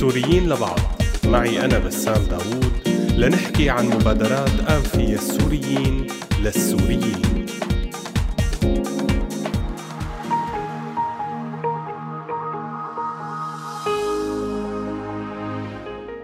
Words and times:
سوريين 0.00 0.48
لبعض. 0.48 0.78
معي 1.24 1.64
أنا 1.64 1.78
بسام 1.78 2.22
داوود. 2.22 2.72
لنحكي 3.16 3.70
عن 3.70 3.86
مبادرات 3.86 4.60
أنفية 4.70 5.14
السوريين 5.14 6.06
للسوريين. 6.40 7.46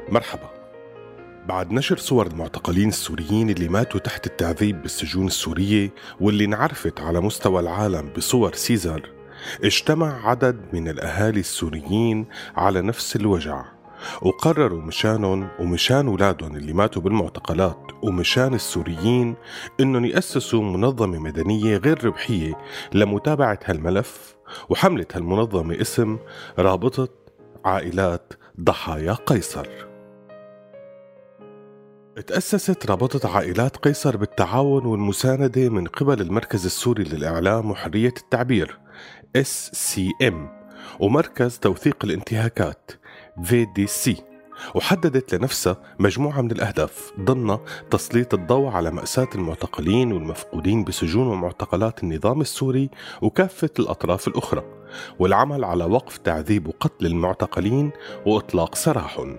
مرحبا. 0.08 0.50
بعد 1.48 1.72
نشر 1.72 1.96
صور 1.96 2.26
المعتقلين 2.26 2.88
السوريين 2.88 3.50
اللي 3.50 3.68
ماتوا 3.68 4.00
تحت 4.00 4.26
التعذيب 4.26 4.82
بالسجون 4.82 5.26
السورية 5.26 5.90
واللي 6.20 6.44
انعرفت 6.44 7.00
على 7.00 7.20
مستوى 7.20 7.60
العالم 7.60 8.12
بصور 8.16 8.54
سيزر 8.54 9.15
اجتمع 9.64 10.28
عدد 10.28 10.60
من 10.72 10.88
الأهالي 10.88 11.40
السوريين 11.40 12.26
على 12.56 12.82
نفس 12.82 13.16
الوجع. 13.16 13.64
وقرروا 14.22 14.82
مشانهم 14.82 15.48
ومشان 15.58 16.06
أولادهم 16.06 16.56
اللي 16.56 16.72
ماتوا 16.72 17.02
بالمعتقلات 17.02 17.78
ومشان 18.02 18.54
السوريين 18.54 19.34
إنهم 19.80 20.04
يأسسوا 20.04 20.62
منظمة 20.62 21.18
مدنية 21.18 21.76
غير 21.76 22.04
ربحية 22.04 22.58
لمتابعة 22.92 23.58
هالملف 23.64 24.36
وحملت 24.68 25.16
هالمنظمة 25.16 25.80
اسم 25.80 26.18
رابطة 26.58 27.08
عائلات 27.64 28.32
ضحايا 28.60 29.12
قيصر. 29.12 29.95
تأسست 32.20 32.86
رابطة 32.86 33.36
عائلات 33.36 33.76
قيصر 33.76 34.16
بالتعاون 34.16 34.86
والمساندة 34.86 35.68
من 35.68 35.86
قبل 35.86 36.20
المركز 36.20 36.64
السوري 36.64 37.04
للإعلام 37.04 37.70
وحرية 37.70 38.14
التعبير 38.16 38.78
SCM 39.38 40.34
ومركز 41.00 41.58
توثيق 41.58 42.04
الانتهاكات 42.04 42.90
VDC 43.40 44.10
وحددت 44.74 45.34
لنفسها 45.34 45.76
مجموعة 45.98 46.40
من 46.40 46.50
الأهداف 46.50 47.12
ضمن 47.20 47.58
تسليط 47.90 48.34
الضوء 48.34 48.68
على 48.68 48.90
مأساة 48.90 49.28
المعتقلين 49.34 50.12
والمفقودين 50.12 50.84
بسجون 50.84 51.26
ومعتقلات 51.26 52.02
النظام 52.02 52.40
السوري 52.40 52.90
وكافة 53.22 53.70
الأطراف 53.78 54.28
الأخرى 54.28 54.64
والعمل 55.18 55.64
على 55.64 55.84
وقف 55.84 56.16
تعذيب 56.16 56.68
وقتل 56.68 57.06
المعتقلين 57.06 57.90
وإطلاق 58.26 58.74
سراحهم. 58.74 59.38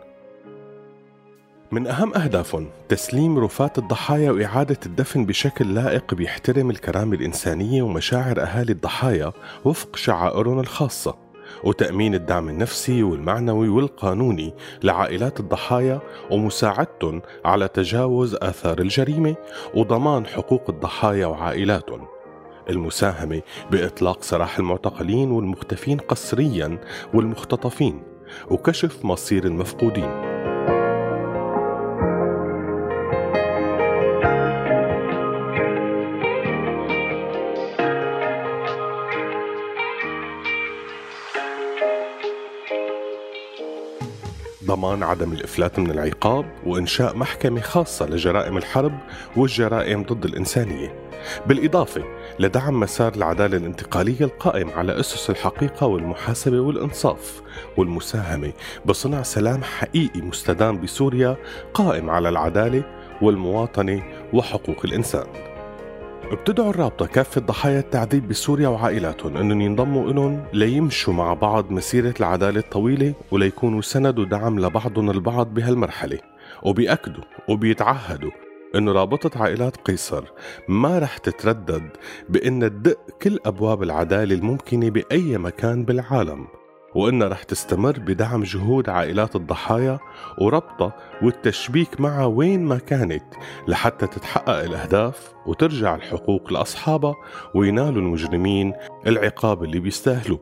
من 1.71 1.87
أهم 1.87 2.13
أهدافهم 2.13 2.67
تسليم 2.89 3.39
رفات 3.39 3.77
الضحايا 3.77 4.31
وإعادة 4.31 4.77
الدفن 4.85 5.25
بشكل 5.25 5.75
لائق 5.75 6.13
بيحترم 6.13 6.69
الكرامة 6.69 7.15
الإنسانية 7.15 7.81
ومشاعر 7.81 8.41
أهالي 8.41 8.71
الضحايا 8.71 9.33
وفق 9.65 9.95
شعائرهم 9.95 10.59
الخاصة 10.59 11.15
وتأمين 11.63 12.15
الدعم 12.15 12.49
النفسي 12.49 13.03
والمعنوي 13.03 13.69
والقانوني 13.69 14.53
لعائلات 14.83 15.39
الضحايا 15.39 15.99
ومساعدتهم 16.31 17.21
على 17.45 17.67
تجاوز 17.67 18.35
آثار 18.35 18.79
الجريمة 18.79 19.35
وضمان 19.73 20.25
حقوق 20.25 20.69
الضحايا 20.69 21.25
وعائلاتهم. 21.25 22.07
المساهمة 22.69 23.41
بإطلاق 23.71 24.23
سراح 24.23 24.57
المعتقلين 24.57 25.31
والمختفين 25.31 25.97
قسريا 25.97 26.79
والمختطفين 27.13 28.03
وكشف 28.49 29.05
مصير 29.05 29.45
المفقودين. 29.45 30.26
ضمان 44.67 45.03
عدم 45.03 45.31
الإفلات 45.31 45.79
من 45.79 45.91
العقاب 45.91 46.45
وإنشاء 46.65 47.17
محكمة 47.17 47.61
خاصة 47.61 48.05
لجرائم 48.05 48.57
الحرب 48.57 48.91
والجرائم 49.35 50.03
ضد 50.03 50.25
الإنسانية. 50.25 51.07
بالإضافة 51.45 52.03
لدعم 52.39 52.79
مسار 52.79 53.13
العدالة 53.15 53.57
الانتقالية 53.57 54.21
القائم 54.21 54.69
على 54.69 54.99
أسس 54.99 55.29
الحقيقة 55.29 55.87
والمحاسبة 55.87 56.59
والإنصاف 56.59 57.41
والمساهمة 57.77 58.53
بصنع 58.85 59.21
سلام 59.21 59.63
حقيقي 59.63 60.21
مستدام 60.21 60.81
بسوريا 60.81 61.37
قائم 61.73 62.09
على 62.09 62.29
العدالة 62.29 62.83
والمواطنة 63.21 64.03
وحقوق 64.33 64.85
الإنسان. 64.85 65.56
بتدعو 66.25 66.69
الرابطة 66.69 67.05
كافة 67.05 67.41
ضحايا 67.41 67.79
التعذيب 67.79 68.27
بسوريا 68.27 68.67
وعائلاتهم 68.67 69.37
إنهم 69.37 69.61
ينضموا 69.61 70.11
لهم 70.11 70.43
ليمشوا 70.53 71.13
مع 71.13 71.33
بعض 71.33 71.71
مسيرة 71.71 72.13
العدالة 72.19 72.59
الطويلة 72.59 73.13
وليكونوا 73.31 73.81
سند 73.81 74.19
ودعم 74.19 74.59
لبعضهم 74.59 75.09
البعض 75.09 75.53
بهالمرحلة. 75.53 76.19
وبيأكدوا 76.63 77.23
وبيتعهدوا 77.49 78.31
انه 78.75 78.91
رابطة 78.91 79.41
عائلات 79.41 79.77
قيصر 79.77 80.23
ما 80.67 80.99
رح 80.99 81.17
تتردد 81.17 81.89
بإن 82.29 82.59
تدق 82.59 82.97
كل 83.21 83.39
أبواب 83.45 83.83
العدالة 83.83 84.35
الممكنة 84.35 84.89
بأي 84.89 85.37
مكان 85.37 85.85
بالعالم. 85.85 86.47
وإنها 86.95 87.27
رح 87.27 87.43
تستمر 87.43 87.99
بدعم 87.99 88.43
جهود 88.43 88.89
عائلات 88.89 89.35
الضحايا 89.35 89.99
وربطها 90.41 90.93
والتشبيك 91.21 92.01
معها 92.01 92.25
وين 92.25 92.65
ما 92.65 92.77
كانت 92.77 93.23
لحتى 93.67 94.07
تتحقق 94.07 94.63
الأهداف 94.63 95.33
وترجع 95.45 95.95
الحقوق 95.95 96.53
لأصحابها 96.53 97.15
وينالوا 97.55 98.01
المجرمين 98.01 98.73
العقاب 99.07 99.63
اللي 99.63 99.79
بيستاهلوه 99.79 100.39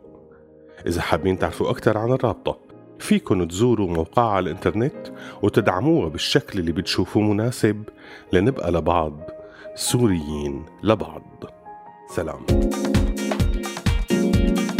إذا 0.88 1.02
حابين 1.02 1.40
تعرفوا 1.40 1.70
أكثر 1.70 1.98
عن 1.98 2.12
الرابطة 2.12 2.58
فيكن 3.00 3.48
تزوروا 3.48 3.88
موقعها 3.88 4.30
على 4.32 4.44
الإنترنت 4.50 5.08
وتدعموها 5.42 6.10
بالشكل 6.10 6.60
اللي 6.60 6.72
بتشوفوه 6.72 7.24
مناسب 7.24 7.84
لنبقى 8.34 8.72
لبعض 8.72 9.20
سوريين 9.76 10.66
لبعض. 10.84 11.44
سلام. 12.16 12.46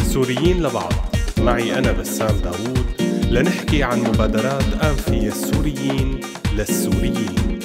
سوريين 0.04 0.64
لبعض. 0.64 0.94
معي 1.40 1.78
أنا 1.78 1.92
بسام 1.92 2.38
داوود؟ 2.44 2.86
لنحكي 3.32 3.84
عن 3.84 4.00
مبادرات 4.00 4.66
أنفية 4.84 5.28
السوريين 5.28 6.20
للسوريين. 6.58 7.60